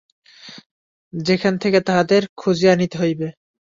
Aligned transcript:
যেখানে 1.13 1.57
থাকে 1.63 1.79
তাহাদের 1.87 2.21
খুঁজিয়া 2.39 2.71
আনিতে 2.75 2.95
হইবে! 3.01 3.27